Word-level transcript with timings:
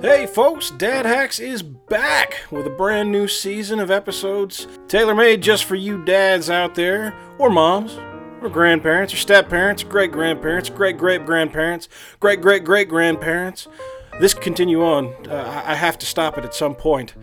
Hey 0.00 0.26
folks, 0.26 0.70
Dad 0.70 1.06
Hacks 1.06 1.40
is 1.40 1.60
back 1.60 2.44
with 2.52 2.64
a 2.68 2.70
brand 2.70 3.10
new 3.10 3.26
season 3.26 3.80
of 3.80 3.90
episodes 3.90 4.68
tailor 4.86 5.12
made 5.12 5.42
just 5.42 5.64
for 5.64 5.74
you 5.74 6.04
dads 6.04 6.48
out 6.48 6.76
there, 6.76 7.12
or 7.36 7.50
moms, 7.50 7.98
or 8.40 8.48
grandparents, 8.48 9.12
or 9.12 9.16
step 9.16 9.48
parents, 9.48 9.82
great 9.82 10.12
grandparents, 10.12 10.70
great 10.70 10.98
great 10.98 11.26
grandparents, 11.26 11.88
great 12.20 12.40
great 12.40 12.62
great 12.62 12.88
grandparents. 12.88 13.66
This 14.20 14.34
can 14.34 14.42
continue 14.44 14.84
on. 14.84 15.14
Uh, 15.28 15.62
I 15.66 15.74
have 15.74 15.98
to 15.98 16.06
stop 16.06 16.38
it 16.38 16.44
at 16.44 16.54
some 16.54 16.76
point. 16.76 17.14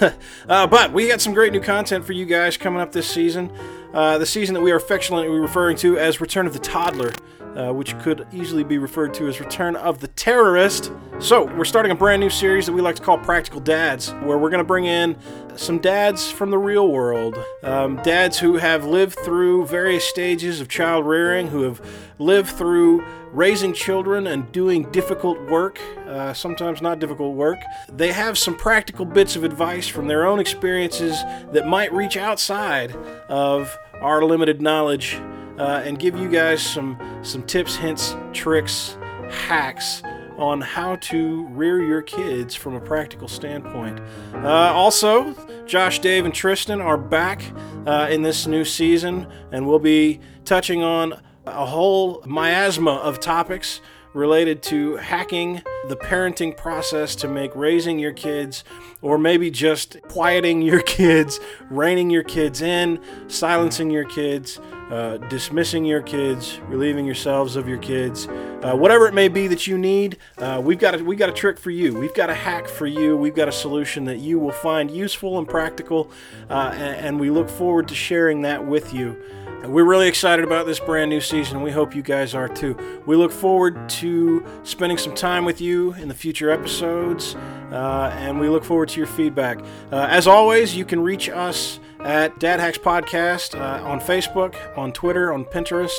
uh, 0.48 0.66
but 0.66 0.92
we 0.92 1.06
got 1.06 1.20
some 1.20 1.32
great 1.32 1.52
new 1.52 1.60
content 1.60 2.04
for 2.04 2.12
you 2.12 2.26
guys 2.26 2.56
coming 2.56 2.80
up 2.80 2.90
this 2.90 3.08
season. 3.08 3.52
Uh, 3.96 4.18
the 4.18 4.26
season 4.26 4.52
that 4.52 4.60
we 4.60 4.70
are 4.70 4.76
affectionately 4.76 5.26
referring 5.26 5.74
to 5.74 5.98
as 5.98 6.20
Return 6.20 6.46
of 6.46 6.52
the 6.52 6.58
Toddler, 6.58 7.14
uh, 7.56 7.72
which 7.72 7.98
could 8.00 8.26
easily 8.30 8.62
be 8.62 8.76
referred 8.76 9.14
to 9.14 9.26
as 9.26 9.40
Return 9.40 9.74
of 9.74 10.00
the 10.00 10.08
Terrorist. 10.08 10.92
So, 11.18 11.46
we're 11.56 11.64
starting 11.64 11.90
a 11.90 11.94
brand 11.94 12.20
new 12.20 12.28
series 12.28 12.66
that 12.66 12.74
we 12.74 12.82
like 12.82 12.96
to 12.96 13.02
call 13.02 13.16
Practical 13.16 13.58
Dads, 13.58 14.12
where 14.20 14.36
we're 14.36 14.50
going 14.50 14.58
to 14.58 14.64
bring 14.64 14.84
in 14.84 15.16
some 15.56 15.78
dads 15.78 16.30
from 16.30 16.50
the 16.50 16.58
real 16.58 16.88
world. 16.88 17.38
Um, 17.62 17.96
dads 18.02 18.38
who 18.38 18.58
have 18.58 18.84
lived 18.84 19.18
through 19.20 19.64
various 19.64 20.04
stages 20.04 20.60
of 20.60 20.68
child 20.68 21.06
rearing, 21.06 21.46
who 21.46 21.62
have 21.62 21.80
lived 22.18 22.50
through 22.50 23.02
raising 23.32 23.72
children 23.72 24.26
and 24.26 24.50
doing 24.52 24.90
difficult 24.92 25.40
work, 25.48 25.80
uh, 26.06 26.34
sometimes 26.34 26.82
not 26.82 26.98
difficult 26.98 27.34
work. 27.34 27.58
They 27.88 28.12
have 28.12 28.36
some 28.36 28.56
practical 28.56 29.04
bits 29.04 29.36
of 29.36 29.44
advice 29.44 29.88
from 29.88 30.06
their 30.06 30.26
own 30.26 30.38
experiences 30.38 31.18
that 31.52 31.66
might 31.66 31.92
reach 31.92 32.16
outside 32.16 32.94
of 33.28 33.76
our 34.00 34.24
limited 34.24 34.60
knowledge 34.60 35.20
uh, 35.58 35.82
and 35.84 35.98
give 35.98 36.16
you 36.16 36.28
guys 36.28 36.62
some 36.62 36.98
some 37.22 37.42
tips, 37.42 37.76
hints, 37.76 38.14
tricks, 38.32 38.98
hacks 39.30 40.02
on 40.36 40.60
how 40.60 40.96
to 40.96 41.46
rear 41.46 41.82
your 41.82 42.02
kids 42.02 42.54
from 42.54 42.74
a 42.74 42.80
practical 42.80 43.26
standpoint. 43.26 44.00
Uh, 44.34 44.48
also, 44.48 45.34
Josh, 45.64 45.98
Dave, 46.00 46.24
and 46.24 46.34
Tristan 46.34 46.80
are 46.80 46.98
back 46.98 47.42
uh, 47.86 48.08
in 48.10 48.22
this 48.22 48.46
new 48.46 48.64
season, 48.64 49.26
and 49.50 49.66
we'll 49.66 49.78
be 49.78 50.20
touching 50.44 50.82
on 50.82 51.20
a 51.46 51.64
whole 51.64 52.22
miasma 52.26 52.92
of 52.96 53.18
topics 53.20 53.80
related 54.16 54.62
to 54.62 54.96
hacking 54.96 55.62
the 55.88 55.96
parenting 55.96 56.56
process 56.56 57.14
to 57.14 57.28
make 57.28 57.54
raising 57.54 57.98
your 57.98 58.12
kids, 58.12 58.64
or 59.02 59.18
maybe 59.18 59.50
just 59.50 60.00
quieting 60.08 60.62
your 60.62 60.80
kids, 60.82 61.38
reining 61.70 62.08
your 62.08 62.22
kids 62.22 62.62
in, 62.62 62.98
silencing 63.28 63.90
your 63.90 64.06
kids, 64.06 64.58
uh, 64.90 65.18
dismissing 65.28 65.84
your 65.84 66.00
kids, 66.00 66.58
relieving 66.68 67.04
yourselves 67.04 67.56
of 67.56 67.68
your 67.68 67.78
kids, 67.78 68.26
uh, 68.62 68.74
whatever 68.74 69.06
it 69.06 69.12
may 69.12 69.28
be 69.28 69.46
that 69.48 69.66
you 69.66 69.76
need. 69.76 70.16
Uh, 70.38 70.62
we've 70.64 70.78
got 70.78 70.98
a, 70.98 71.04
we've 71.04 71.18
got 71.18 71.28
a 71.28 71.32
trick 71.32 71.58
for 71.58 71.70
you. 71.70 71.94
We've 71.94 72.14
got 72.14 72.30
a 72.30 72.34
hack 72.34 72.68
for 72.68 72.86
you. 72.86 73.18
We've 73.18 73.34
got 73.34 73.48
a 73.48 73.52
solution 73.52 74.06
that 74.06 74.18
you 74.18 74.38
will 74.38 74.52
find 74.52 74.90
useful 74.90 75.38
and 75.38 75.46
practical, 75.46 76.10
uh, 76.48 76.72
and, 76.72 77.06
and 77.06 77.20
we 77.20 77.28
look 77.28 77.50
forward 77.50 77.86
to 77.88 77.94
sharing 77.94 78.42
that 78.42 78.66
with 78.66 78.94
you. 78.94 79.20
We're 79.64 79.84
really 79.84 80.06
excited 80.06 80.44
about 80.44 80.66
this 80.66 80.78
brand 80.78 81.10
new 81.10 81.20
season. 81.20 81.62
We 81.62 81.72
hope 81.72 81.94
you 81.94 82.02
guys 82.02 82.34
are 82.34 82.48
too. 82.48 82.76
We 83.04 83.16
look 83.16 83.32
forward 83.32 83.88
to 83.90 84.44
spending 84.62 84.96
some 84.96 85.14
time 85.14 85.44
with 85.44 85.60
you 85.60 85.92
in 85.94 86.08
the 86.08 86.14
future 86.14 86.50
episodes, 86.50 87.34
uh, 87.72 88.12
and 88.14 88.38
we 88.38 88.48
look 88.48 88.64
forward 88.64 88.90
to 88.90 88.98
your 88.98 89.08
feedback. 89.08 89.58
Uh, 89.90 90.06
as 90.08 90.26
always, 90.26 90.76
you 90.76 90.84
can 90.84 91.00
reach 91.00 91.28
us 91.28 91.80
at 92.00 92.38
Dad 92.38 92.60
Hacks 92.60 92.78
Podcast 92.78 93.58
uh, 93.58 93.84
on 93.84 94.00
Facebook, 94.00 94.54
on 94.78 94.92
Twitter, 94.92 95.32
on 95.32 95.44
Pinterest. 95.44 95.98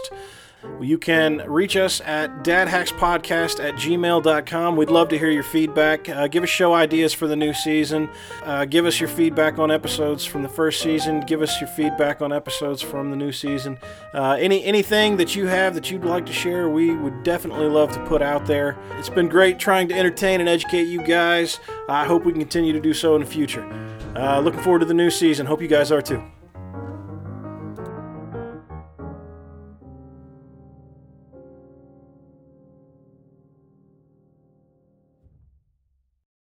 You 0.79 0.97
can 0.97 1.37
reach 1.49 1.75
us 1.75 2.01
at 2.01 2.43
dadhackspodcast 2.43 3.63
at 3.63 3.75
gmail.com. 3.75 4.75
We'd 4.75 4.89
love 4.89 5.09
to 5.09 5.17
hear 5.17 5.31
your 5.31 5.43
feedback. 5.43 6.07
Uh, 6.07 6.27
give 6.27 6.43
us 6.43 6.49
show 6.49 6.73
ideas 6.73 7.13
for 7.13 7.27
the 7.27 7.35
new 7.35 7.53
season. 7.53 8.09
Uh, 8.43 8.65
give 8.65 8.85
us 8.85 8.99
your 8.99 9.09
feedback 9.09 9.57
on 9.59 9.71
episodes 9.71 10.23
from 10.25 10.43
the 10.43 10.49
first 10.49 10.81
season. 10.81 11.21
Give 11.21 11.41
us 11.41 11.59
your 11.59 11.69
feedback 11.69 12.21
on 12.21 12.31
episodes 12.31 12.81
from 12.81 13.09
the 13.09 13.15
new 13.17 13.31
season. 13.31 13.79
Uh, 14.13 14.37
any 14.39 14.63
Anything 14.67 15.17
that 15.17 15.35
you 15.35 15.47
have 15.47 15.73
that 15.75 15.89
you'd 15.89 16.03
like 16.03 16.25
to 16.25 16.33
share, 16.33 16.69
we 16.69 16.93
would 16.95 17.23
definitely 17.23 17.67
love 17.67 17.91
to 17.93 18.05
put 18.05 18.21
out 18.21 18.45
there. 18.45 18.77
It's 18.99 19.09
been 19.09 19.27
great 19.29 19.59
trying 19.59 19.87
to 19.87 19.95
entertain 19.95 20.39
and 20.39 20.49
educate 20.49 20.83
you 20.83 21.01
guys. 21.01 21.59
I 21.89 22.05
hope 22.05 22.25
we 22.25 22.31
can 22.33 22.41
continue 22.41 22.73
to 22.73 22.79
do 22.79 22.93
so 22.93 23.15
in 23.15 23.21
the 23.21 23.27
future. 23.27 23.63
Uh, 24.15 24.39
looking 24.39 24.59
forward 24.59 24.79
to 24.79 24.85
the 24.85 24.93
new 24.93 25.09
season. 25.09 25.45
Hope 25.45 25.61
you 25.61 25.67
guys 25.67 25.91
are 25.91 26.01
too. 26.01 26.21